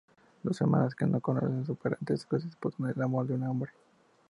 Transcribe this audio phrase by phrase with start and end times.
[0.41, 3.71] Dos hermanas que no conocen su parentesco se disputan el amor de un hombre.